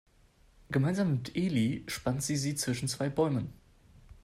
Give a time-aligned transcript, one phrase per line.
[0.71, 3.53] Gemeinsam mit Elli spannt sie sie zwischen zwei Bäumen.